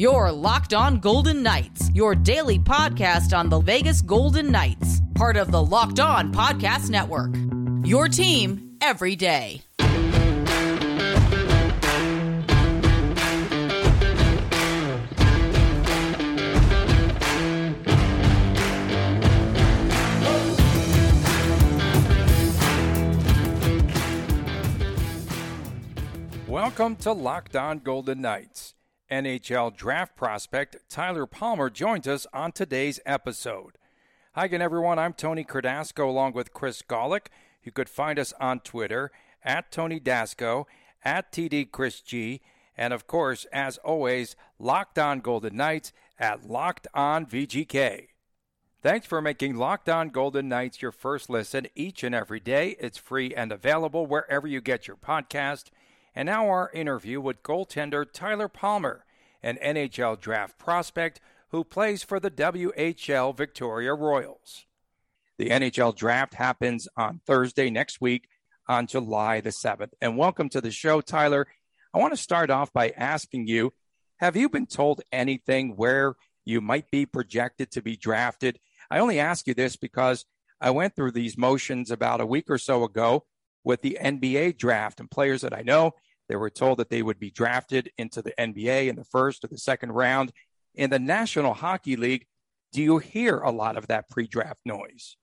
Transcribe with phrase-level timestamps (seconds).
[0.00, 5.50] Your Locked On Golden Knights, your daily podcast on the Vegas Golden Knights, part of
[5.50, 7.36] the Locked On Podcast Network.
[7.86, 9.60] Your team every day.
[26.48, 28.72] Welcome to Locked On Golden Knights.
[29.10, 33.72] NHL draft prospect Tyler Palmer joins us on today's episode.
[34.34, 35.00] Hi again, everyone.
[35.00, 37.26] I'm Tony Cardasco along with Chris Golick.
[37.64, 39.10] You could find us on Twitter
[39.42, 40.66] at Tony Dasco,
[41.04, 42.40] at TD Chris G,
[42.76, 48.06] and of course, as always, Locked On Golden Knights at Locked On VGK.
[48.80, 52.76] Thanks for making Locked On Golden Knights your first listen each and every day.
[52.78, 55.64] It's free and available wherever you get your podcast.
[56.14, 59.04] And now our interview with goaltender Tyler Palmer,
[59.42, 61.20] an NHL draft prospect
[61.50, 64.66] who plays for the WHL Victoria Royals.
[65.38, 68.28] The NHL draft happens on Thursday next week
[68.68, 69.92] on July the 7th.
[70.00, 71.46] And welcome to the show, Tyler.
[71.94, 73.72] I want to start off by asking you
[74.18, 78.58] Have you been told anything where you might be projected to be drafted?
[78.90, 80.26] I only ask you this because
[80.60, 83.24] I went through these motions about a week or so ago
[83.64, 85.92] with the NBA draft and players that I know.
[86.28, 89.48] They were told that they would be drafted into the NBA in the first or
[89.48, 90.32] the second round.
[90.74, 92.26] In the National Hockey League,
[92.72, 95.16] do you hear a lot of that pre draft noise?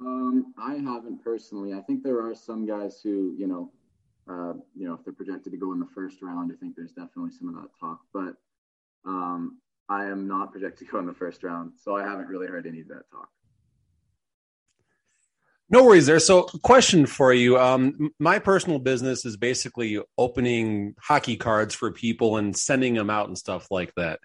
[0.00, 1.72] Um, I haven't personally.
[1.72, 3.72] I think there are some guys who, you know,
[4.28, 6.92] uh, you know, if they're projected to go in the first round, I think there's
[6.92, 8.00] definitely some of that talk.
[8.12, 8.34] But
[9.04, 9.58] um,
[9.88, 12.66] I am not projected to go in the first round, so I haven't really heard
[12.66, 13.30] any of that talk.
[15.70, 16.18] No worries there.
[16.18, 17.58] So, question for you.
[17.58, 23.28] Um, my personal business is basically opening hockey cards for people and sending them out
[23.28, 24.20] and stuff like that.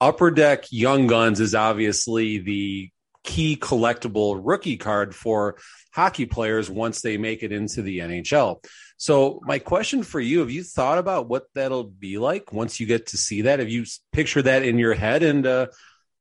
[0.00, 2.90] Upper Deck Young Guns is obviously the
[3.24, 5.58] key collectible rookie card for
[5.94, 8.62] hockey players once they make it into the NHL.
[8.98, 12.86] So, my question for you have you thought about what that'll be like once you
[12.86, 13.60] get to see that?
[13.60, 15.22] Have you pictured that in your head?
[15.22, 15.68] And, uh,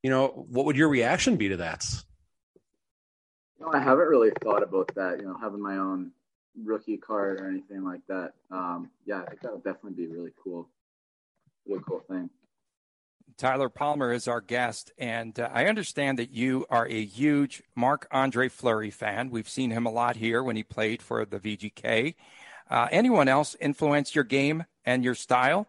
[0.04, 1.86] you know, what would your reaction be to that?
[3.60, 5.20] No, I haven't really thought about that.
[5.20, 6.12] You know, having my own
[6.64, 8.34] rookie card or anything like that.
[8.52, 10.70] Um, yeah, I think that would definitely be really cool.
[11.68, 12.30] Really cool thing.
[13.38, 18.08] Tyler Palmer is our guest, and uh, I understand that you are a huge Marc
[18.12, 19.30] Andre Fleury fan.
[19.30, 22.16] We've seen him a lot here when he played for the VGK.
[22.70, 25.68] Uh, anyone else influence your game and your style?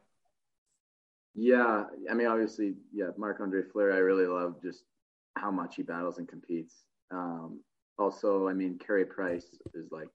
[1.35, 3.95] Yeah, I mean, obviously, yeah, Marc Andre Fleury.
[3.95, 4.85] I really love just
[5.37, 6.75] how much he battles and competes.
[7.11, 7.61] Um,
[7.99, 10.09] also, I mean, Carey Price is like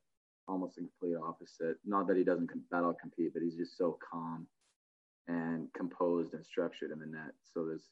[0.47, 1.77] almost in complete opposite.
[1.85, 4.47] Not that he doesn't battle compete, but he's just so calm
[5.27, 7.33] and composed and structured in the net.
[7.53, 7.89] So there's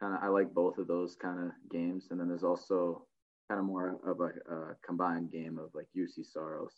[0.00, 3.06] kind of I like both of those kind of games, and then there's also
[3.48, 6.72] kind of more of a, a combined game of like Juuse Saros.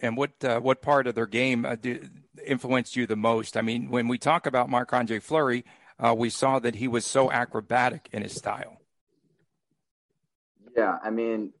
[0.00, 2.06] And what uh, what part of their game uh, do,
[2.46, 3.56] influenced you the most?
[3.56, 5.64] I mean, when we talk about Marc Andre Fleury,
[5.98, 8.80] uh, we saw that he was so acrobatic in his style.
[10.76, 11.52] Yeah, I mean,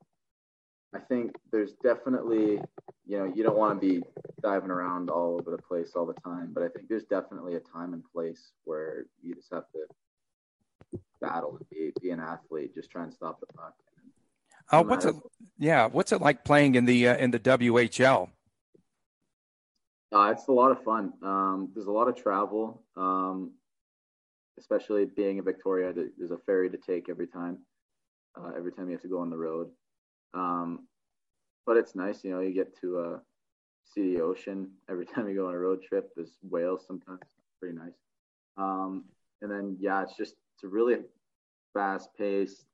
[0.94, 2.60] I think there's definitely,
[3.06, 4.02] you know, you don't want to be
[4.42, 7.60] diving around all over the place all the time, but I think there's definitely a
[7.60, 12.90] time and place where you just have to battle and be, be an athlete, just
[12.90, 13.74] try and stop the puck.
[14.72, 15.14] Oh, uh, what's it?
[15.58, 18.28] Yeah, what's it like playing in the uh, in the WHL?
[20.12, 21.12] Uh, it's a lot of fun.
[21.22, 22.82] Um, there's a lot of travel.
[22.96, 23.52] Um,
[24.58, 27.58] especially being in Victoria, there's a ferry to take every time.
[28.38, 29.70] Uh, every time you have to go on the road,
[30.34, 30.86] um,
[31.64, 32.40] but it's nice, you know.
[32.40, 33.18] You get to uh,
[33.82, 36.10] see the ocean every time you go on a road trip.
[36.14, 37.20] There's whales sometimes,
[37.58, 37.96] pretty nice.
[38.58, 39.04] Um,
[39.40, 40.96] and then yeah, it's just it's a really
[41.72, 42.66] fast-paced,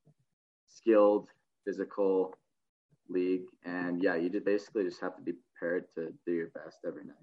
[0.69, 1.29] skilled,
[1.65, 2.35] physical
[3.09, 6.79] league, and yeah, you just basically just have to be prepared to do your best
[6.87, 7.17] every night.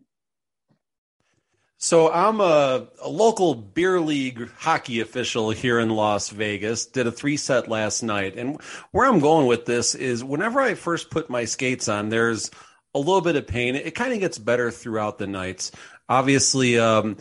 [1.82, 6.86] So I'm a, a, local beer league hockey official here in Las Vegas.
[6.86, 8.62] Did a three set last night, and
[8.92, 12.52] where I'm going with this is whenever I first put my skates on, there's
[12.94, 13.76] a little bit of pain.
[13.76, 15.72] It kind of gets better throughout the nights.
[16.10, 17.16] Obviously, um,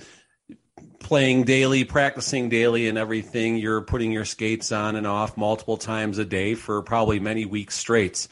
[0.98, 3.58] playing daily, practicing daily, and everything.
[3.58, 7.76] You're putting your skates on and off multiple times a day for probably many weeks
[7.76, 8.26] straight.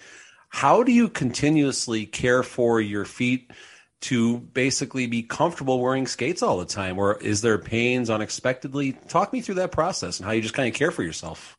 [0.49, 3.53] How do you continuously care for your feet?
[4.03, 6.99] To basically be comfortable wearing skates all the time?
[6.99, 8.93] Or is there pains unexpectedly?
[8.93, 11.57] Talk me through that process and how you just kind of care for yourself.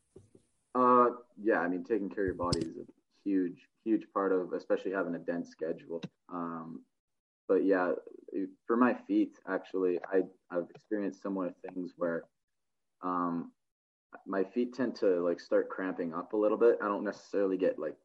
[0.76, 1.10] Uh,
[1.42, 2.86] yeah, I mean, taking care of your body is a
[3.24, 6.02] huge, huge part of, especially having a dense schedule.
[6.32, 6.82] Um,
[7.48, 7.94] but yeah,
[8.66, 12.24] for my feet, actually, I I've experienced similar things where
[13.02, 13.52] um,
[14.26, 16.80] my feet tend to like start cramping up a little bit.
[16.82, 17.96] I don't necessarily get like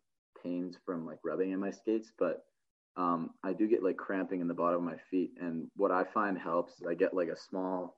[0.43, 2.45] pains from like rubbing in my skates, but
[2.97, 5.33] um, I do get like cramping in the bottom of my feet.
[5.41, 7.97] And what I find helps is I get like a small,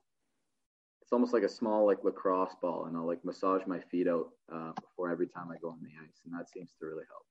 [1.01, 4.29] it's almost like a small like lacrosse ball, and I'll like massage my feet out
[4.51, 7.23] uh, before every time I go on the ice, and that seems to really help.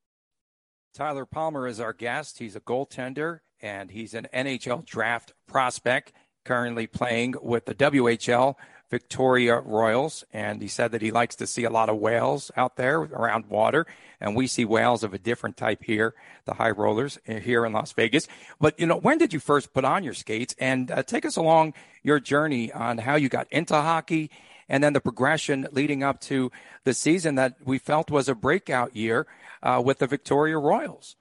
[0.95, 2.39] Tyler Palmer is our guest.
[2.39, 6.13] He's a goaltender and he's an NHL draft prospect
[6.45, 8.55] currently playing with the WHL
[8.91, 10.25] Victoria Royals.
[10.33, 13.47] And he said that he likes to see a lot of whales out there around
[13.47, 13.87] water.
[14.21, 16.15] And we see whales of a different type here,
[16.45, 18.29] the high rollers uh, here in Las Vegas.
[18.61, 20.55] But, you know, when did you first put on your skates?
[20.59, 24.31] And uh, take us along your journey on how you got into hockey
[24.69, 26.51] and then the progression leading up to
[26.85, 29.27] the season that we felt was a breakout year
[29.63, 31.17] uh, with the Victoria Royals.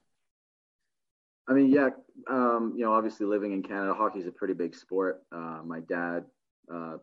[1.47, 1.89] I mean, yeah,
[2.29, 5.21] um, you know, obviously living in Canada, hockey is a pretty big sport.
[5.31, 6.23] Uh, my dad
[6.73, 6.97] uh,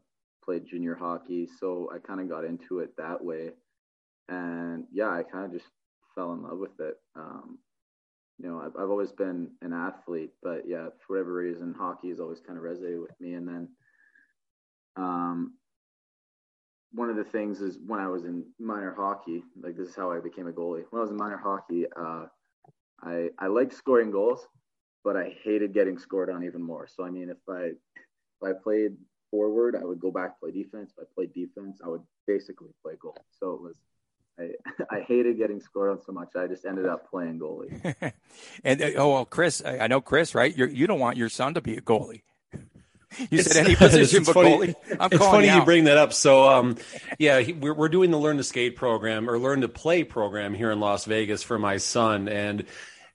[0.50, 3.50] played junior hockey, so I kind of got into it that way.
[4.28, 5.70] And yeah, I kind of just
[6.16, 6.96] fell in love with it.
[7.14, 7.58] Um,
[8.36, 12.18] you know, I've, I've always been an athlete, but yeah, for whatever reason, hockey has
[12.18, 13.34] always kind of resonated with me.
[13.34, 13.68] And then,
[14.96, 15.54] um,
[16.92, 20.10] one of the things is when I was in minor hockey, like this is how
[20.10, 20.82] I became a goalie.
[20.90, 22.24] When I was in minor hockey, uh,
[23.00, 24.48] I I liked scoring goals,
[25.04, 26.88] but I hated getting scored on even more.
[26.88, 28.96] So I mean, if I if I played
[29.30, 30.92] forward, I would go back play defense.
[30.96, 33.16] If I played defense, I would basically play goal.
[33.38, 33.76] So it was
[34.40, 34.50] I,
[34.90, 36.30] I hated getting scored on so much.
[36.36, 38.12] I just ended up playing goalie.
[38.64, 40.56] and uh, oh well, Chris, I know Chris, right?
[40.56, 42.22] You're, you don't want your son to be a goalie.
[43.18, 44.74] You it's, said any position but funny, goalie.
[45.00, 46.12] I'm it's funny you bring that up.
[46.12, 46.76] So, um,
[47.18, 50.54] yeah, he, we're, we're doing the Learn to Skate program or Learn to Play program
[50.54, 52.66] here in Las Vegas for my son, and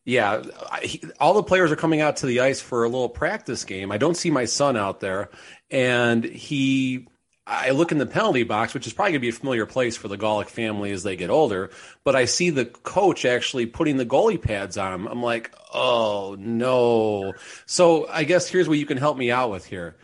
[0.05, 3.65] yeah, I, all the players are coming out to the ice for a little practice
[3.65, 3.91] game.
[3.91, 5.29] I don't see my son out there,
[5.69, 7.07] and he.
[7.47, 9.95] I look in the penalty box, which is probably going to be a familiar place
[9.95, 11.69] for the Gallic family as they get older.
[12.03, 15.07] But I see the coach actually putting the goalie pads on him.
[15.07, 17.33] I'm like, oh no.
[17.67, 19.95] So I guess here's what you can help me out with here.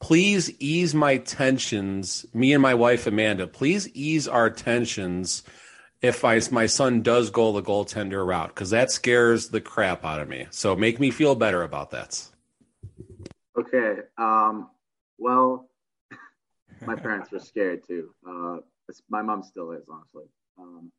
[0.00, 2.26] Please ease my tensions.
[2.34, 5.44] Me and my wife Amanda, please ease our tensions
[6.00, 10.20] if I, my son does go the goaltender route because that scares the crap out
[10.20, 10.46] of me.
[10.50, 12.24] So make me feel better about that.
[13.58, 14.02] Okay.
[14.16, 14.70] Um,
[15.18, 15.68] well,
[16.86, 18.14] my parents were scared too.
[18.26, 18.58] Uh,
[19.10, 20.24] my mom still is, honestly.
[20.58, 20.92] Um,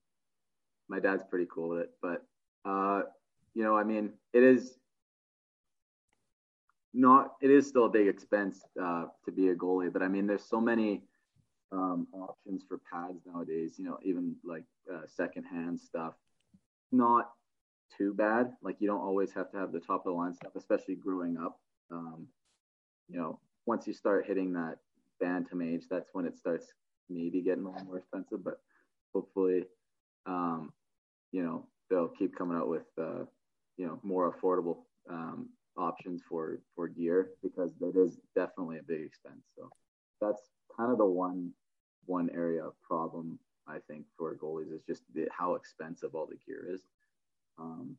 [0.90, 2.26] my dad's pretty cool with it, but
[2.66, 3.04] uh,
[3.54, 4.76] you know, I mean, it is
[6.94, 7.34] not.
[7.42, 10.44] It is still a big expense uh, to be a goalie, but I mean, there's
[10.44, 11.04] so many
[11.72, 13.76] um, options for pads nowadays.
[13.78, 16.14] You know, even like uh, secondhand stuff,
[16.92, 17.32] not
[17.98, 18.54] too bad.
[18.62, 21.38] Like you don't always have to have the top of the line stuff, especially growing
[21.38, 21.60] up.
[21.92, 22.28] Um,
[23.08, 24.78] you know, once you start hitting that
[25.20, 26.68] bantam age, that's when it starts
[27.10, 28.44] maybe getting a little more expensive.
[28.44, 28.60] But
[29.14, 29.66] hopefully,
[30.26, 30.72] um,
[31.32, 33.26] you know, they'll keep coming out with uh,
[33.78, 34.80] you know more affordable
[35.10, 39.44] um, options for for gear because that is definitely a big expense.
[39.56, 39.70] So
[40.22, 40.42] that's
[40.78, 41.52] kind of the one
[42.10, 46.38] one area of problem I think for goalies is just the, how expensive all the
[46.46, 46.82] gear is.
[47.60, 47.98] Um,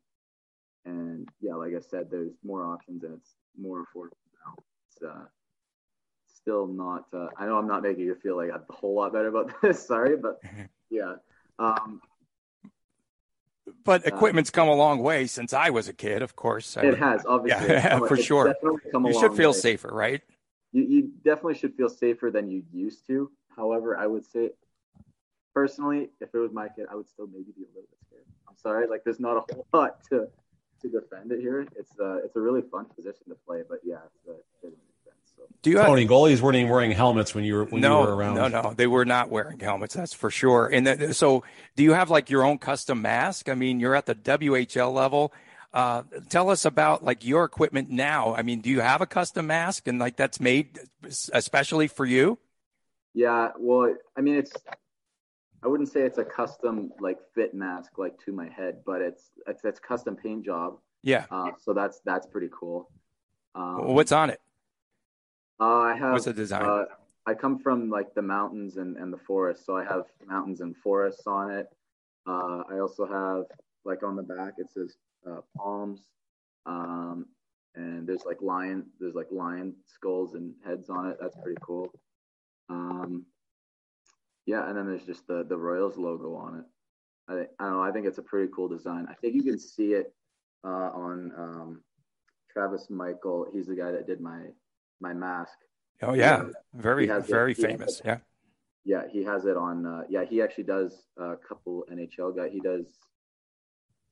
[0.84, 4.54] and yeah, like I said, there's more options and it's more affordable now.
[4.88, 5.26] It's uh,
[6.26, 7.04] still not.
[7.12, 9.86] Uh, I know I'm not making you feel like a whole lot better about this.
[9.86, 10.40] Sorry, but
[10.90, 11.14] yeah.
[11.58, 12.00] Um,
[13.84, 16.22] but uh, equipment's come a long way since I was a kid.
[16.22, 17.68] Of course, it has obviously.
[17.68, 18.54] Yeah, for sure.
[18.62, 19.58] You should feel way.
[19.58, 20.22] safer, right?
[20.72, 23.30] You, you definitely should feel safer than you used to.
[23.60, 24.50] However, I would say
[25.54, 28.24] personally, if it was my kid, I would still maybe be a little bit scared.
[28.48, 30.28] I'm sorry, like there's not a whole lot to
[30.80, 31.66] to defend it here.
[31.76, 34.76] It's uh it's a really fun position to play, but yeah, it's a, it's
[35.36, 35.42] so.
[35.62, 38.06] Do you Tony have, goalies weren't even wearing helmets when you were when no, you
[38.06, 38.34] were around?
[38.36, 39.94] No, no, they were not wearing helmets.
[39.94, 40.68] That's for sure.
[40.72, 41.44] And the, so,
[41.76, 43.50] do you have like your own custom mask?
[43.50, 45.34] I mean, you're at the WHL level.
[45.72, 48.34] Uh, tell us about like your equipment now.
[48.34, 50.80] I mean, do you have a custom mask and like that's made
[51.32, 52.38] especially for you?
[53.14, 54.52] Yeah, well, I mean, it's
[55.62, 59.30] I wouldn't say it's a custom like fit mask like to my head, but it's
[59.46, 60.78] it's, it's custom paint job.
[61.02, 61.26] Yeah.
[61.30, 62.90] Uh, so that's that's pretty cool.
[63.54, 64.40] Um, What's on it?
[65.58, 66.12] Uh, I have.
[66.12, 66.64] What's the design?
[66.64, 66.84] Uh,
[67.26, 70.74] I come from like the mountains and, and the forest, so I have mountains and
[70.76, 71.66] forests on it.
[72.26, 73.44] Uh, I also have
[73.84, 74.96] like on the back it says
[75.28, 76.00] uh, palms,
[76.64, 77.26] um,
[77.74, 81.18] and there's like lion, there's like lion skulls and heads on it.
[81.20, 81.92] That's pretty cool.
[82.70, 83.26] Um,
[84.46, 86.64] yeah, and then there's just the the Royals logo on it.
[87.28, 87.82] I, I don't know.
[87.82, 89.06] I think it's a pretty cool design.
[89.10, 90.14] I think you can see it
[90.64, 91.82] uh, on um,
[92.52, 93.46] Travis Michael.
[93.52, 94.40] He's the guy that did my
[95.00, 95.58] my mask.
[96.02, 98.00] Oh yeah, very very it, famous.
[98.04, 98.18] Yeah.
[98.82, 99.84] Yeah, he has it on.
[99.84, 102.48] Uh, yeah, he actually does a couple NHL guy.
[102.48, 102.86] He does.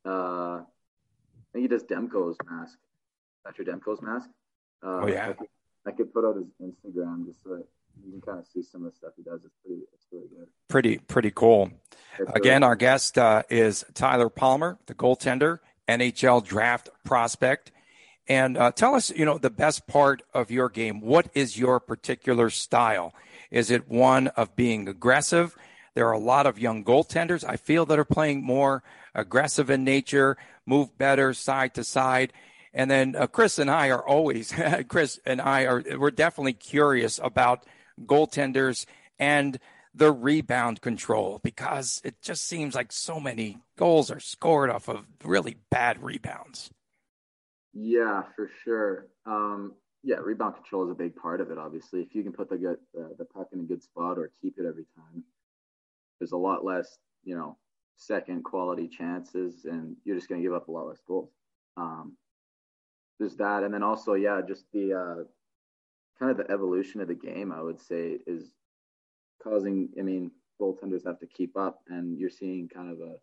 [0.06, 2.78] Uh, I think he does Demko's mask.
[3.44, 4.28] That's your Demko's mask.
[4.84, 5.30] Uh, oh yeah.
[5.30, 5.48] I could,
[5.86, 7.64] I could, put out his Instagram just so that
[8.04, 9.40] you can kind of see some of the stuff he does.
[9.44, 9.82] It's pretty.
[9.94, 10.48] It's really good.
[10.68, 11.70] Pretty pretty cool.
[12.18, 17.72] It's Again, really our guest uh, is Tyler Palmer, the goaltender, NHL draft prospect.
[18.28, 21.00] And uh, tell us, you know, the best part of your game.
[21.00, 23.14] What is your particular style?
[23.50, 25.56] Is it one of being aggressive?
[25.94, 28.82] There are a lot of young goaltenders I feel that are playing more
[29.14, 30.36] aggressive in nature,
[30.66, 32.32] move better side to side.
[32.74, 34.54] And then uh, Chris and I are always,
[34.88, 37.64] Chris and I are, we're definitely curious about
[38.06, 38.86] goaltenders
[39.18, 39.58] and
[39.94, 45.04] the rebound control because it just seems like so many goals are scored off of
[45.24, 46.70] really bad rebounds.
[47.72, 49.06] Yeah, for sure.
[49.26, 51.58] Um, yeah, rebound control is a big part of it.
[51.58, 54.30] Obviously, if you can put the good uh, the puck in a good spot or
[54.40, 55.24] keep it every time,
[56.18, 57.56] there's a lot less, you know,
[57.96, 61.30] second quality chances, and you're just going to give up a lot less goals.
[61.76, 62.16] Um,
[63.18, 65.24] there's that, and then also, yeah, just the uh,
[66.18, 67.52] kind of the evolution of the game.
[67.52, 68.52] I would say is
[69.42, 69.88] causing.
[69.98, 73.14] I mean, goaltenders have to keep up, and you're seeing kind of a,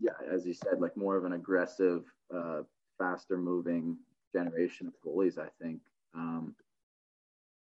[0.00, 2.04] yeah, as you said, like more of an aggressive.
[2.34, 2.62] Uh,
[2.98, 3.96] faster moving
[4.34, 5.80] generation of goalies, I think.
[6.14, 6.54] Um,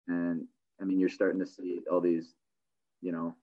[0.07, 0.45] and
[0.81, 2.33] I mean, you're starting to see all these,
[3.01, 3.35] you know,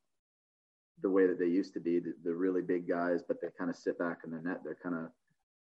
[1.02, 3.70] the way that they used to be, the, the really big guys, but they kind
[3.70, 4.60] of sit back in the net.
[4.64, 5.10] They're kind of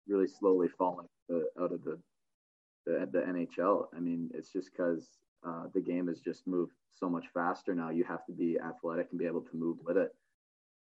[0.07, 1.99] really slowly falling the, out of the,
[2.85, 3.87] the, the NHL.
[3.95, 5.09] I mean, it's just because
[5.45, 7.89] uh, the game has just moved so much faster now.
[7.89, 10.13] You have to be athletic and be able to move with it.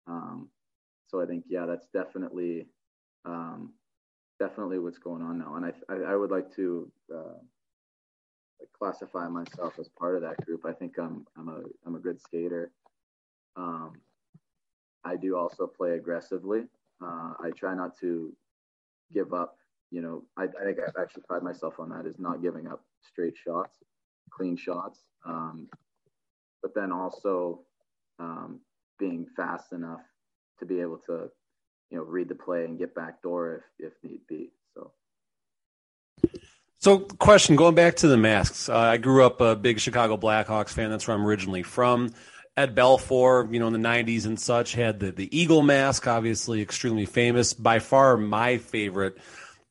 [0.06, 0.48] Um,
[1.06, 2.66] so I think, yeah, that's definitely
[3.24, 3.72] um,
[4.38, 5.56] definitely what's going on now.
[5.56, 7.38] And I, I, I would like to uh,
[8.78, 10.64] classify myself as part of that group.
[10.66, 12.70] I think I'm, I'm a, I'm a good skater.
[13.56, 13.92] Um,
[15.04, 16.64] I do also play aggressively.
[17.02, 18.32] Uh, I try not to
[19.12, 19.58] give up.
[19.94, 22.82] You know, I, I think I actually pride myself on that is not giving up
[23.00, 23.76] straight shots,
[24.28, 24.98] clean shots.
[25.24, 25.68] Um,
[26.62, 27.60] but then also
[28.18, 28.58] um,
[28.98, 30.00] being fast enough
[30.58, 31.30] to be able to
[31.90, 34.50] you know read the play and get back door if if need be.
[34.74, 34.90] So.
[36.80, 38.68] So, question going back to the masks.
[38.68, 40.90] Uh, I grew up a big Chicago Blackhawks fan.
[40.90, 42.12] That's where I'm originally from.
[42.56, 46.62] Ed Belfour, you know, in the 90s and such, had the, the Eagle mask, obviously
[46.62, 47.52] extremely famous.
[47.52, 49.16] By far my favorite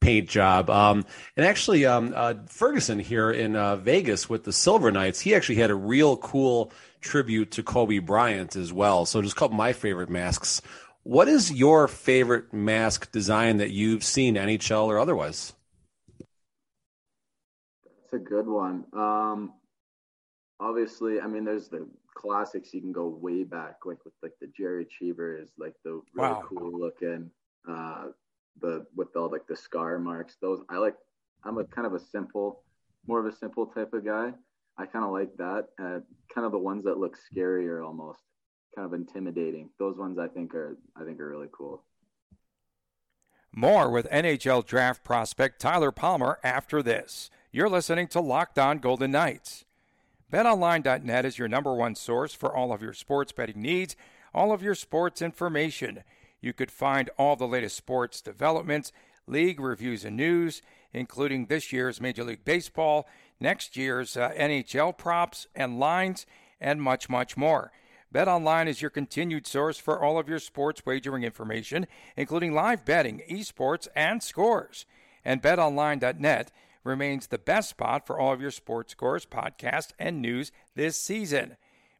[0.03, 0.69] paint job.
[0.69, 1.05] Um,
[1.37, 5.55] and actually, um, uh, Ferguson here in uh, Vegas with the Silver Knights, he actually
[5.55, 9.05] had a real cool tribute to Kobe Bryant as well.
[9.05, 10.61] So, just a couple of my favorite masks
[11.03, 15.53] what is your favorite mask design that you've seen, NHL or otherwise?
[16.17, 18.85] That's a good one.
[18.93, 19.53] Um,
[20.59, 22.73] obviously, I mean, there's the classics.
[22.73, 26.43] You can go way back, like with like the Gerry Cheevers like the really wow.
[26.47, 27.29] cool looking,
[27.69, 28.05] uh,
[28.61, 30.37] the with all like the scar marks.
[30.41, 30.95] Those I like.
[31.43, 32.61] I'm a kind of a simple,
[33.05, 34.31] more of a simple type of guy.
[34.77, 35.67] I kind of like that.
[35.79, 35.99] Uh,
[36.33, 38.19] kind of the ones that look scarier almost
[38.75, 39.69] kind of intimidating.
[39.77, 41.83] Those ones I think are I think are really cool.
[43.55, 47.29] More with NHL draft prospect Tyler Palmer after this.
[47.51, 49.63] You're listening to Locked On Golden Knights.
[50.31, 53.95] BetOnline.net is your number one source for all of your sports betting needs,
[54.33, 56.03] all of your sports information.
[56.43, 58.91] You could find all the latest sports developments,
[59.25, 63.07] league reviews, and news, including this year's Major League Baseball,
[63.39, 66.25] next year's uh, NHL props and lines,
[66.59, 67.71] and much, much more.
[68.13, 73.21] BetOnline is your continued source for all of your sports wagering information, including live betting,
[73.29, 74.85] esports, and scores.
[75.23, 76.51] And BetOnline.net
[76.83, 81.55] remains the best spot for all of your sports scores, podcasts, and news this season.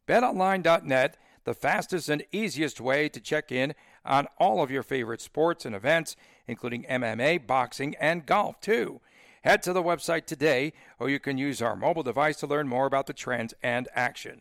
[0.06, 3.74] BetOnline.net, the fastest and easiest way to check in
[4.04, 9.00] on all of your favorite sports and events, including MMA, boxing, and golf, too.
[9.42, 12.86] Head to the website today, or you can use our mobile device to learn more
[12.86, 14.40] about the trends and action.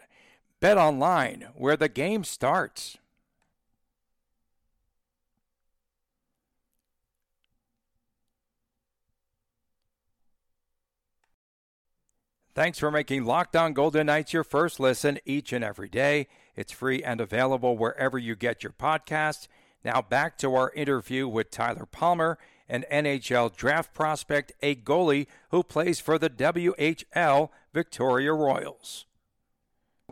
[0.60, 2.98] Bet online, where the game starts.
[12.56, 16.28] Thanks for making Locked On Golden Knights your first listen each and every day.
[16.56, 19.48] It's free and available wherever you get your podcasts.
[19.84, 22.38] Now back to our interview with Tyler Palmer,
[22.70, 29.06] an NHL draft prospect, a goalie who plays for the WHL Victoria Royals.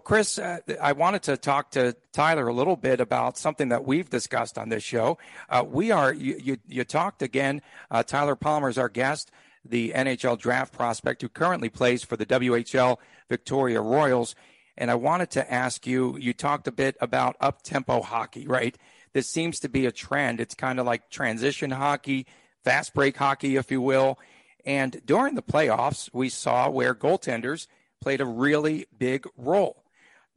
[0.03, 4.09] Chris, uh, I wanted to talk to Tyler a little bit about something that we've
[4.09, 5.17] discussed on this show.
[5.49, 9.31] Uh, we are, you, you, you talked again, uh, Tyler Palmer is our guest,
[9.63, 12.97] the NHL draft prospect who currently plays for the WHL
[13.29, 14.35] Victoria Royals.
[14.77, 18.77] And I wanted to ask you, you talked a bit about up tempo hockey, right?
[19.13, 20.39] This seems to be a trend.
[20.39, 22.25] It's kind of like transition hockey,
[22.63, 24.17] fast break hockey, if you will.
[24.65, 27.67] And during the playoffs, we saw where goaltenders
[27.99, 29.83] played a really big role.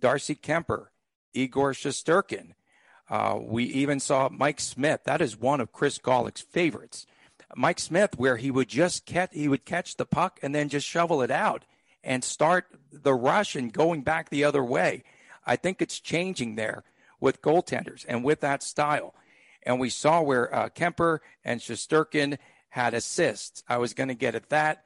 [0.00, 0.86] Darcy Kuemper,
[1.32, 2.52] Igor Shesterkin.
[3.08, 5.00] Uh, we even saw Mike Smith.
[5.04, 7.06] That is one of Chris Gawlik's favorites.
[7.56, 10.86] Mike Smith, where he would just catch, he would catch the puck and then just
[10.86, 11.64] shovel it out
[12.02, 12.66] and start
[13.02, 15.04] the rush and going back the other way.
[15.46, 16.84] I think it's changing there
[17.20, 19.14] with goaltenders and with that style.
[19.62, 22.38] And we saw where uh, Kuemper and Shesterkin
[22.70, 23.62] had assists.
[23.68, 24.84] I was going to get at that.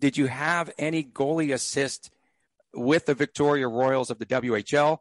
[0.00, 2.10] Did you have any goalie assist
[2.74, 4.98] with the Victoria Royals of the WHL?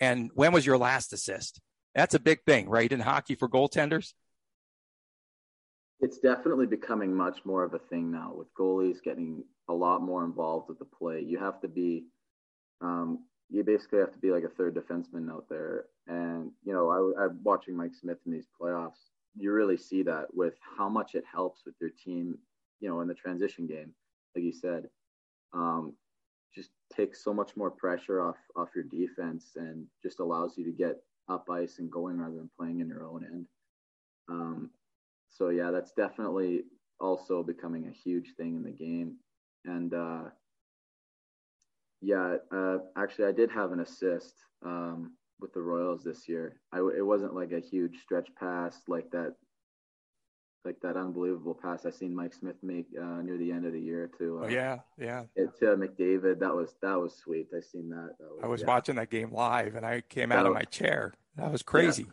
[0.00, 1.60] And when was your last assist?
[1.94, 4.12] That's a big thing, right, in hockey for goaltenders?
[6.00, 10.24] It's definitely becoming much more of a thing now with goalies getting a lot more
[10.24, 11.20] involved with the play.
[11.20, 12.04] You have to be,
[12.82, 15.86] um, you basically have to be like a third defenseman out there.
[16.06, 19.10] And, you know, I, I'm watching Mike Smith in these playoffs.
[19.36, 22.38] You really see that with how much it helps with your team,
[22.80, 23.92] you know, in the transition game,
[24.34, 24.88] like you said.
[25.52, 25.94] Um,
[26.54, 30.72] just takes so much more pressure off off your defense and just allows you to
[30.72, 30.96] get
[31.28, 33.46] up ice and going rather than playing in your own end.
[34.28, 34.70] Um,
[35.36, 36.62] so yeah, that's definitely
[37.00, 39.16] also becoming a huge thing in the game.
[39.64, 40.22] And uh,
[42.00, 46.60] yeah, uh, actually, I did have an assist um, with the Royals this year.
[46.72, 49.34] I, it wasn't like a huge stretch pass like that,
[50.64, 53.80] like that unbelievable pass I seen Mike Smith make uh, near the end of the
[53.80, 54.40] year to.
[54.42, 55.24] Uh, oh yeah, yeah.
[55.34, 57.48] It, to McDavid, that was that was sweet.
[57.54, 58.14] I seen that.
[58.18, 58.68] that was, I was yeah.
[58.68, 61.12] watching that game live, and I came that out was, of my chair.
[61.36, 62.04] That was crazy.
[62.04, 62.12] Yeah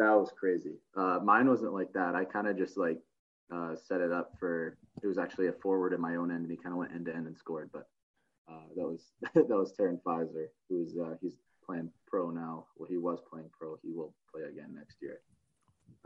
[0.00, 0.76] that was crazy.
[0.96, 2.14] Uh, mine wasn't like that.
[2.14, 2.98] I kind of just like
[3.52, 4.78] uh, set it up for.
[5.02, 7.04] It was actually a forward in my own end, and he kind of went end
[7.06, 7.70] to end and scored.
[7.70, 7.86] But
[8.50, 12.66] uh, that was that was Tarun Fizer, who's uh, he's playing pro now.
[12.76, 13.76] Well, he was playing pro.
[13.82, 15.20] He will play again next year.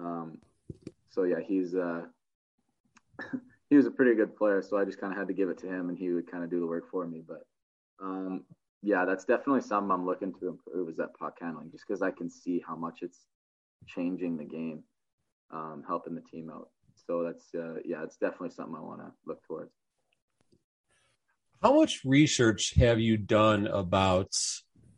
[0.00, 0.38] Um,
[1.08, 2.02] so yeah, he's uh,
[3.70, 4.60] he was a pretty good player.
[4.60, 6.42] So I just kind of had to give it to him, and he would kind
[6.42, 7.22] of do the work for me.
[7.26, 7.46] But
[8.02, 8.42] um,
[8.82, 12.10] yeah, that's definitely something I'm looking to improve is that puck handling, just because I
[12.10, 13.20] can see how much it's
[13.86, 14.82] changing the game,
[15.52, 16.68] um, helping the team out.
[17.06, 19.72] So that's uh, yeah, it's definitely something I want to look towards.
[21.62, 24.30] How much research have you done about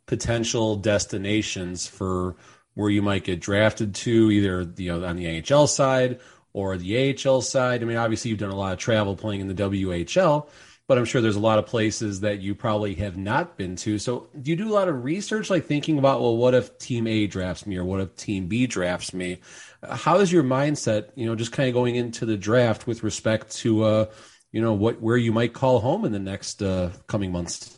[0.07, 2.37] potential destinations for
[2.75, 6.20] where you might get drafted to, either you know on the NHL side
[6.53, 7.83] or the AHL side?
[7.83, 10.49] I mean, obviously you've done a lot of travel playing in the WHL,
[10.88, 13.99] but I'm sure there's a lot of places that you probably have not been to.
[13.99, 17.07] So, do you do a lot of research, like thinking about, well, what if Team
[17.09, 19.40] A drafts me or what if Team B drafts me?
[19.88, 23.51] How is your mindset, you know, just kind of going into the draft with respect
[23.57, 24.07] to, uh,
[24.53, 27.77] you know, what where you might call home in the next uh, coming months?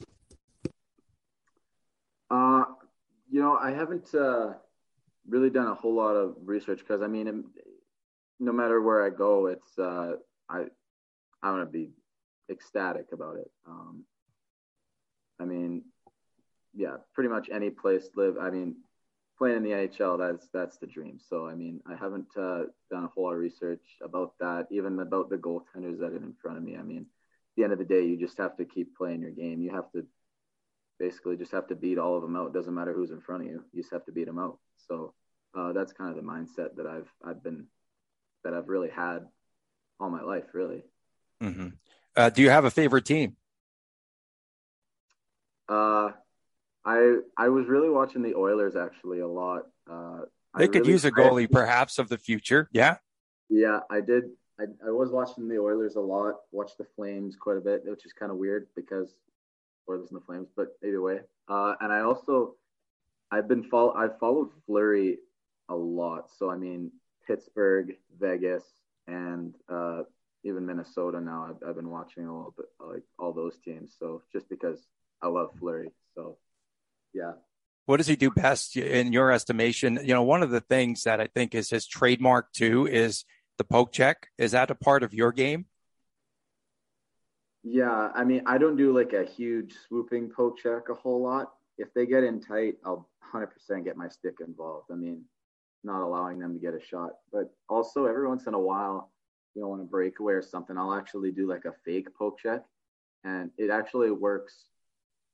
[2.30, 2.64] Uh,
[3.30, 4.52] you know, I haven't uh,
[5.26, 7.44] really done a whole lot of research because I mean,
[8.38, 10.16] no matter where I go, it's uh,
[10.48, 10.66] I
[11.42, 11.92] I want to be
[12.50, 13.50] ecstatic about it.
[13.66, 14.04] Um,
[15.40, 15.84] I mean,
[16.74, 18.36] yeah, pretty much any place live.
[18.38, 18.76] I mean,
[19.38, 21.18] playing in the NHL, that's that's the dream.
[21.28, 24.98] So I mean, I haven't uh, done a whole lot of research about that, even
[24.98, 26.76] about the goaltenders that are in front of me.
[26.76, 29.30] I mean, at the end of the day, you just have to keep playing your
[29.30, 29.62] game.
[29.62, 30.06] You have to
[30.98, 32.48] basically just have to beat all of them out.
[32.48, 33.64] It doesn't matter who's in front of you.
[33.72, 34.58] You just have to beat them out.
[34.88, 35.14] So
[35.56, 37.66] uh, that's kind of the mindset that I've I've been
[38.44, 39.20] that I've really had
[40.00, 40.84] all my life, really.
[41.42, 41.68] Mm-hmm.
[42.18, 43.36] Uh, do you have a favorite team?
[45.68, 46.10] Uh,
[46.84, 49.66] I I was really watching the Oilers actually a lot.
[49.88, 50.22] Uh,
[50.56, 52.68] they I could really use a goalie, perhaps, of the future.
[52.72, 52.96] Yeah.
[53.48, 54.24] Yeah, I did.
[54.58, 56.34] I, I was watching the Oilers a lot.
[56.50, 59.14] Watched the Flames quite a bit, which is kind of weird because
[59.88, 60.48] Oilers and the Flames.
[60.56, 62.56] But either way, uh, and I also
[63.30, 65.18] I've been follow I've followed Fleury
[65.68, 66.30] a lot.
[66.36, 66.90] So I mean
[67.28, 68.64] Pittsburgh, Vegas,
[69.06, 70.02] and uh,
[70.44, 71.48] even Minnesota now.
[71.50, 73.96] I've, I've been watching a little bit like all those teams.
[73.98, 74.86] So just because
[75.22, 76.38] I love Fleury, so
[77.14, 77.32] yeah.
[77.86, 79.98] What does he do best in your estimation?
[80.02, 83.24] You know, one of the things that I think is his trademark too is
[83.56, 84.28] the poke check.
[84.36, 85.66] Is that a part of your game?
[87.64, 91.52] Yeah, I mean, I don't do like a huge swooping poke check a whole lot.
[91.76, 93.48] If they get in tight, I'll 100%
[93.84, 94.86] get my stick involved.
[94.90, 95.24] I mean,
[95.84, 97.10] not allowing them to get a shot.
[97.32, 99.10] But also, every once in a while,
[99.58, 102.62] you know, on a breakaway or something, I'll actually do like a fake poke check,
[103.24, 104.54] and it actually works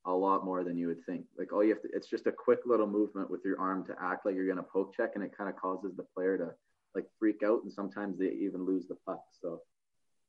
[0.07, 1.27] a lot more than you would think.
[1.39, 3.95] Like all you have to, it's just a quick little movement with your arm to
[4.01, 6.55] act like you're going to poke check, and it kind of causes the player to
[6.95, 9.23] like freak out, and sometimes they even lose the puck.
[9.43, 9.61] So,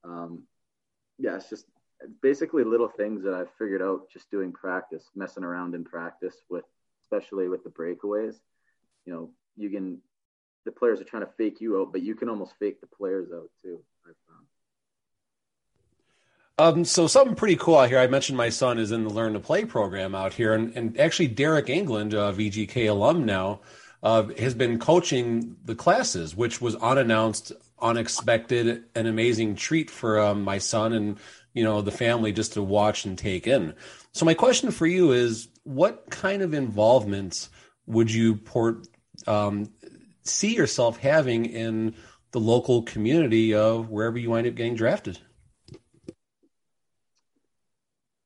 [0.03, 0.43] um,
[1.17, 1.67] yeah, it's just
[2.21, 6.65] basically little things that I've figured out just doing practice, messing around in practice with,
[7.01, 8.35] especially with the breakaways.
[9.05, 10.01] You know, you can,
[10.65, 13.29] the players are trying to fake you out, but you can almost fake the players
[13.33, 13.79] out too.
[16.57, 17.99] Um, so something pretty cool out here.
[17.99, 20.97] I mentioned my son is in the Learn to Play program out here, and, and
[20.99, 23.59] actually Deryk Engelland, a VGK alum now,
[24.01, 27.51] uh, has been coaching the classes, which was unannounced,
[27.81, 31.17] unexpected, an amazing treat for um, my son and
[31.53, 33.73] you know the family just to watch and take in.
[34.13, 37.49] So my question for you is, what kind of involvement
[37.87, 38.87] would you port,
[39.27, 39.71] um,
[40.25, 41.95] see yourself having in
[42.31, 45.19] the local community of wherever you wind up getting drafted?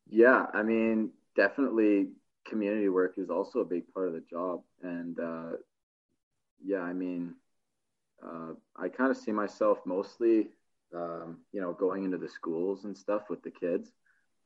[0.09, 2.07] Yeah, I mean, definitely
[2.47, 4.61] community work is also a big part of the job.
[4.81, 5.51] And uh,
[6.63, 7.35] yeah, I mean,
[8.25, 10.47] uh, I kind of see myself mostly,
[10.95, 13.91] um, you know, going into the schools and stuff with the kids.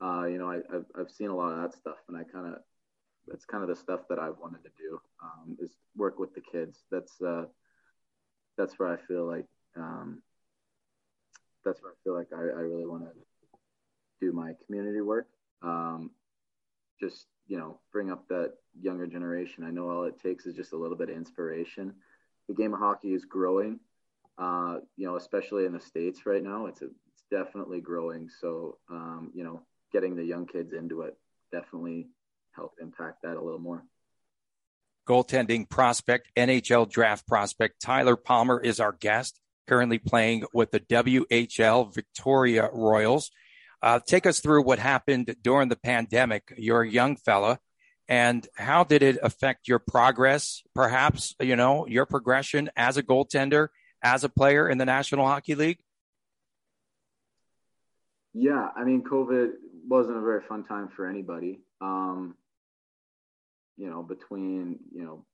[0.01, 2.47] Uh, you know, I, have I've seen a lot of that stuff, and I kind
[2.47, 2.59] of
[3.27, 6.41] that's kind of the stuff that I've wanted to do um, is work with the
[6.41, 6.83] kids.
[6.91, 7.45] That's uh,
[8.57, 10.21] that's where I feel like um,
[11.65, 13.12] that's where I feel like I, I really want to
[14.21, 15.27] do my community work
[15.63, 16.12] um,
[16.99, 19.63] just you know bring up that younger generation.
[19.63, 21.93] I know all it takes is just a little bit of inspiration.
[22.47, 23.79] The game of hockey is growing,
[24.38, 26.65] uh, you know, especially in the states right now.
[26.65, 28.29] It's a, it's definitely growing.
[28.29, 31.17] So um, you know, getting the young kids into it
[31.51, 32.07] definitely
[32.55, 33.83] help impact that a little more.
[35.07, 39.39] Goaltending prospect, NHL draft prospect Tyler Palmer is our guest.
[39.67, 43.31] Currently playing with the WHL Victoria Royals.
[43.81, 46.53] Uh, take us through what happened during the pandemic.
[46.57, 47.59] You're a young fella,
[48.07, 50.63] and how did it affect your progress?
[50.73, 53.69] Perhaps you know your progression as a goaltender,
[54.01, 55.79] as a player in the National Hockey League.
[58.33, 59.51] Yeah, I mean, COVID
[59.87, 61.61] wasn't a very fun time for anybody.
[61.81, 62.35] Um,
[63.77, 65.25] you know, between you know,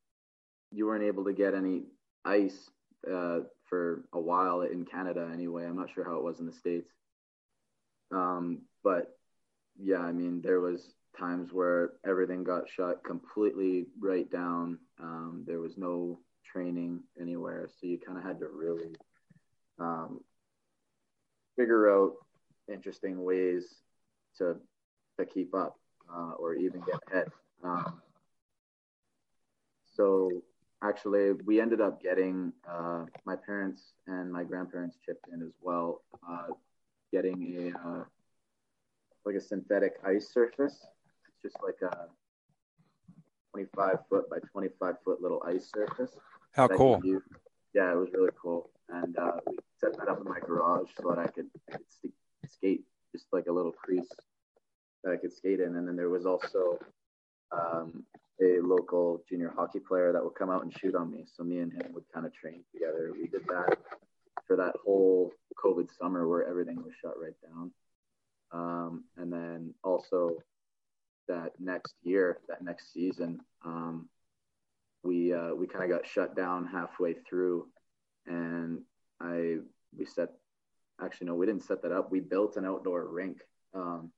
[0.72, 1.84] you weren't able to get any
[2.26, 2.70] ice
[3.12, 5.66] uh, for a while in Canada anyway.
[5.66, 6.92] I'm not sure how it was in the states.
[8.12, 9.18] Um, but
[9.78, 14.80] yeah, I mean, there was times where everything got shut completely right down.
[15.02, 18.96] Um, there was no training anywhere, so you kind of had to really
[19.80, 20.22] um,
[21.58, 22.14] figure out
[22.72, 23.66] interesting ways
[24.38, 24.58] to
[25.18, 25.78] to keep up
[26.14, 27.28] uh, or even get ahead.
[27.64, 28.02] Um,
[30.00, 30.32] so
[30.82, 36.04] actually, we ended up getting uh, my parents and my grandparents chipped in as well.
[36.28, 36.54] Uh,
[37.12, 38.04] getting a uh,
[39.26, 40.88] like a synthetic ice surface.
[41.28, 42.08] It's just like a
[43.52, 46.12] 25 foot by 25 foot little ice surface.
[46.54, 47.02] How cool!
[47.74, 51.10] Yeah, it was really cool, and uh, we set that up in my garage so
[51.10, 52.14] that I could, I could
[52.50, 54.10] skate just like a little crease
[55.04, 56.80] that I could skate in, and then there was also
[57.52, 58.04] um,
[58.42, 61.26] a local junior hockey player that would come out and shoot on me.
[61.36, 63.12] So me and him would kind of train together.
[63.14, 63.78] We did that
[64.48, 65.32] for that whole
[65.64, 67.72] COVID summer where everything was shut right down.
[68.52, 70.38] Um, and then also
[71.28, 74.10] that next year, that next season, um,
[75.04, 77.68] we uh, we kind of got shut down halfway through,
[78.26, 78.82] and
[79.22, 79.58] I
[79.98, 80.30] we set
[81.02, 82.12] actually no, we didn't set that up.
[82.12, 83.38] We built an outdoor rink
[83.72, 84.12] because um,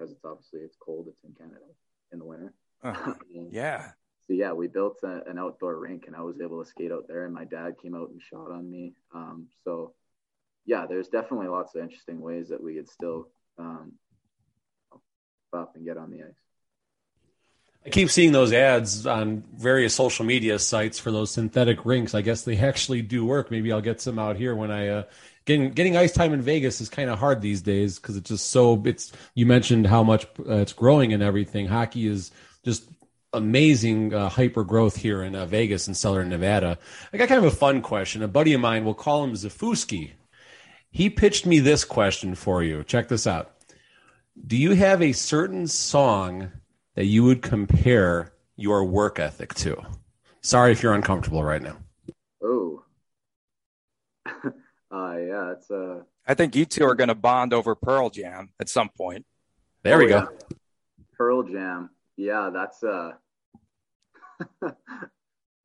[0.00, 1.06] it's obviously it's cold.
[1.08, 1.64] It's in Canada
[2.12, 2.52] in the winter.
[2.96, 3.12] Uh,
[3.50, 3.90] yeah.
[4.26, 7.08] So yeah, we built a, an outdoor rink, and I was able to skate out
[7.08, 7.26] there.
[7.26, 8.94] And my dad came out and shot on me.
[9.14, 9.92] Um, so
[10.64, 13.92] yeah, there's definitely lots of interesting ways that we could still um,
[15.52, 16.34] up and get on the ice.
[17.84, 22.14] I keep seeing those ads on various social media sites for those synthetic rinks.
[22.14, 23.50] I guess they actually do work.
[23.50, 25.02] Maybe I'll get some out here when I uh,
[25.46, 28.50] getting getting ice time in Vegas is kind of hard these days because it's just
[28.50, 28.82] so.
[28.84, 31.66] It's you mentioned how much uh, it's growing and everything.
[31.66, 32.30] Hockey is
[32.64, 32.88] just
[33.32, 36.78] amazing uh, hyper growth here in uh, Vegas and Southern Nevada.
[37.12, 38.22] I got kind of a fun question.
[38.22, 40.12] A buddy of mine, we'll call him Zafuski.
[40.90, 42.82] He pitched me this question for you.
[42.82, 43.54] Check this out.
[44.46, 46.50] Do you have a certain song
[46.94, 49.80] that you would compare your work ethic to?
[50.40, 51.76] Sorry if you're uncomfortable right now.
[52.42, 52.82] Oh.
[54.26, 54.50] uh,
[54.90, 58.68] yeah, it's uh I think you two are going to bond over Pearl Jam at
[58.68, 59.26] some point.
[59.82, 60.18] There oh, we go.
[60.18, 60.56] Yeah.
[61.16, 61.90] Pearl Jam.
[62.20, 63.12] Yeah, that's uh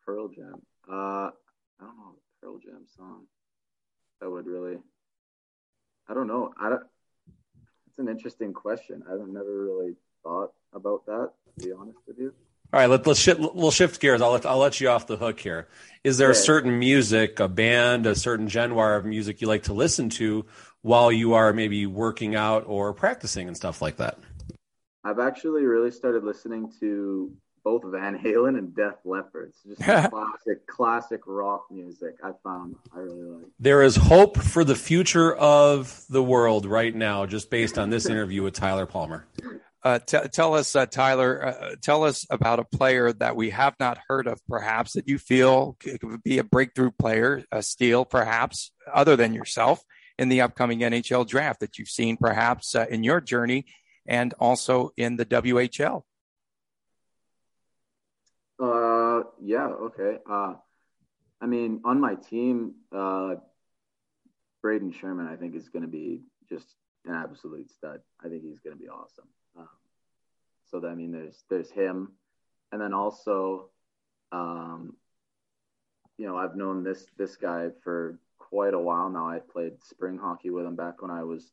[0.05, 0.61] Pearl Jam.
[0.89, 3.23] Uh I don't know Pearl Jam song
[4.21, 4.77] that would really
[6.07, 6.53] I don't know.
[6.57, 6.83] I don't.
[7.87, 9.03] It's an interesting question.
[9.11, 11.31] I've never really thought about that.
[11.59, 12.33] To be honest with you.
[12.73, 14.21] All right, let, let's shift, we'll shift gears.
[14.21, 15.67] I'll let, I'll let you off the hook here.
[16.03, 16.33] Is there yeah.
[16.33, 20.45] a certain music, a band, a certain genre of music you like to listen to
[20.81, 24.17] while you are maybe working out or practicing and stuff like that?
[25.05, 27.31] I've actually really started listening to
[27.63, 29.49] both Van Halen and Def Leppard.
[29.49, 32.15] It's just classic, classic rock music.
[32.23, 33.45] I found I really like.
[33.59, 38.05] There is hope for the future of the world right now, just based on this
[38.09, 39.27] interview with Tyler Palmer.
[39.83, 43.75] Uh, t- tell us, uh, Tyler, uh, tell us about a player that we have
[43.79, 48.71] not heard of, perhaps that you feel could be a breakthrough player, a steal, perhaps,
[48.91, 49.83] other than yourself
[50.17, 53.65] in the upcoming NHL draft that you've seen, perhaps, uh, in your journey
[54.05, 56.03] and also in the WHL.
[58.61, 60.19] Uh, yeah, okay.
[60.29, 60.53] Uh,
[61.41, 63.35] I mean, on my team, uh,
[64.63, 66.65] Brayden Schuurman, I think is going to be just
[67.05, 68.01] an absolute stud.
[68.23, 69.27] I think he's going to be awesome.
[69.57, 69.67] Um,
[70.71, 72.13] so that, I mean, there's there's him,
[72.71, 73.69] and then also,
[74.31, 74.95] um,
[76.17, 79.29] you know, I've known this this guy for quite a while now.
[79.29, 81.51] I played spring hockey with him back when I was,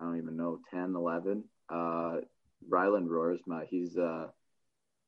[0.00, 1.44] I don't even know, 10, 11.
[1.68, 2.16] Uh,
[2.68, 4.28] Ryland Roersma, he's, uh,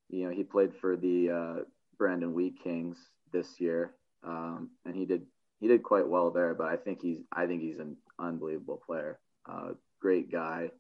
[0.09, 1.64] you know, he played for the uh,
[1.98, 2.96] Brandon Wheat Kings
[3.33, 5.26] this year, um, and he did
[5.61, 6.55] he did quite well there.
[6.55, 10.70] But I think he's I think he's an unbelievable player, uh, great guy.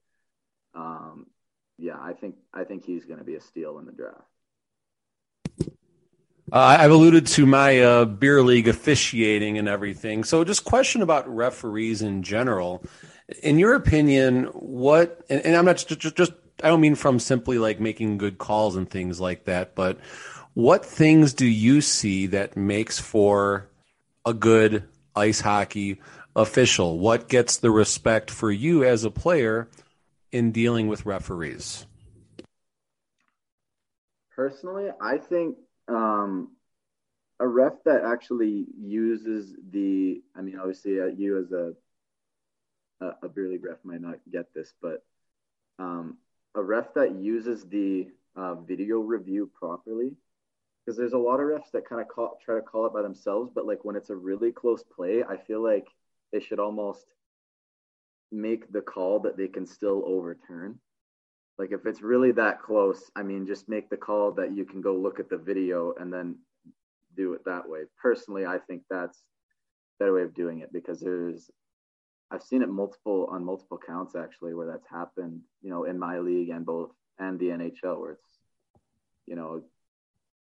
[0.74, 1.26] Um,
[1.78, 4.24] yeah, I think I think he's going to be a steal in the draft.
[6.52, 10.24] Uh, I've alluded to my uh, beer league officiating and everything.
[10.24, 12.82] So, just question about referees in general.
[13.42, 15.22] In your opinion, what?
[15.30, 18.76] And, and I'm not just, just, I don't mean from simply like making good calls
[18.76, 19.98] and things like that, but
[20.54, 23.68] what things do you see that makes for
[24.26, 26.00] a good ice hockey
[26.34, 26.98] official?
[26.98, 29.68] What gets the respect for you as a player
[30.32, 31.86] in dealing with referees?
[34.34, 35.56] Personally, I think
[35.88, 36.52] um,
[37.38, 41.72] a ref that actually uses the, I mean, obviously, uh, you as a,
[43.00, 45.02] a, a beer league ref might not get this, but
[45.78, 46.16] um,
[46.54, 50.12] a ref that uses the uh, video review properly
[50.84, 52.08] because there's a lot of refs that kind of
[52.44, 55.36] try to call it by themselves, but like when it's a really close play, I
[55.36, 55.86] feel like
[56.32, 57.04] they should almost
[58.32, 60.78] make the call that they can still overturn.
[61.58, 64.80] Like if it's really that close, I mean, just make the call that you can
[64.80, 66.36] go look at the video and then
[67.16, 67.80] do it that way.
[68.00, 69.22] Personally, I think that's
[69.98, 71.50] better way of doing it because there's
[72.30, 76.18] I've seen it multiple on multiple counts actually where that's happened, you know, in my
[76.18, 78.38] league and both and the NHL where it's,
[79.26, 79.62] you know,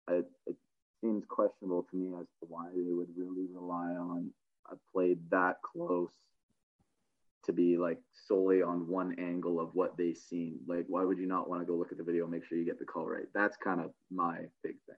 [0.09, 0.55] it, it
[1.01, 4.31] seems questionable to me as to why they would really rely on
[4.71, 6.11] a play that close
[7.45, 10.59] to be like solely on one angle of what they seen.
[10.67, 12.65] Like, why would you not want to go look at the video, make sure you
[12.65, 13.25] get the call right?
[13.33, 14.95] That's kind of my big thing.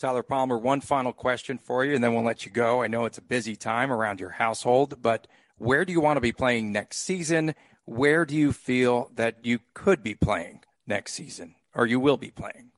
[0.00, 2.82] Tyler Palmer, one final question for you, and then we'll let you go.
[2.82, 5.26] I know it's a busy time around your household, but
[5.58, 7.54] where do you want to be playing next season?
[7.84, 12.30] Where do you feel that you could be playing next season, or you will be
[12.30, 12.70] playing?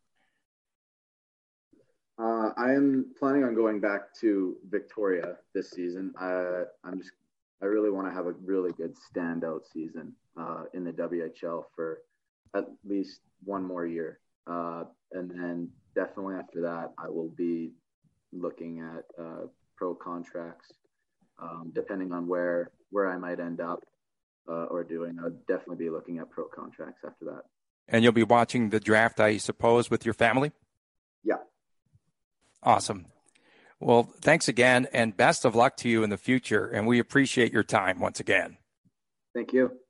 [2.19, 6.13] Uh, I am planning on going back to Victoria this season.
[6.19, 7.13] I, I'm just,
[7.63, 12.01] I really want to have a really good standout season uh, in the WHL for
[12.57, 17.73] at least one more year, uh, and then definitely after that, I will be
[18.33, 19.47] looking at uh,
[19.77, 20.73] pro contracts,
[21.41, 23.85] um, depending on where where I might end up
[24.49, 25.19] uh, or doing.
[25.23, 27.43] I'll definitely be looking at pro contracts after that.
[27.89, 30.53] And you'll be watching the draft, I suppose, with your family.
[31.25, 31.37] Yeah.
[32.63, 33.07] Awesome.
[33.81, 36.67] Well, thanks again, and best of luck to you in the future.
[36.67, 38.59] And we appreciate your time once again.
[39.35, 39.82] Thank you.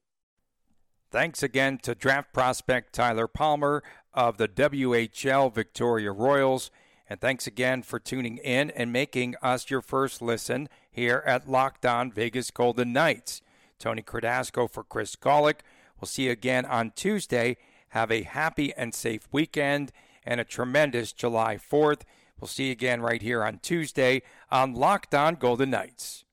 [1.12, 3.82] Thanks again to draft prospect Tyler Palmer
[4.14, 6.70] of the WHL Victoria Royals.
[7.06, 11.84] And thanks again for tuning in and making us your first listen here at Locked
[11.84, 13.42] On Vegas Golden Knights.
[13.78, 15.56] Tony Cardasco for Chris Golick.
[16.00, 17.58] We'll see you again on Tuesday.
[17.90, 19.92] Have a happy and safe weekend
[20.24, 22.04] and a tremendous July 4th.
[22.40, 26.24] We'll see you again right here on Tuesday on Locked On Golden Knights.